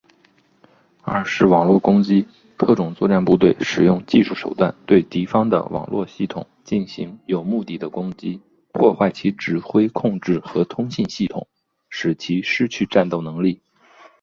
[1.03, 2.27] 二是网络攻击。
[2.57, 8.41] 特种作战部队使用技术手段对敌方的网络系统进行有目的的攻击，
[8.71, 11.47] 破坏其指挥、控制和通信系统，
[11.91, 13.61] 使其失去战斗能力。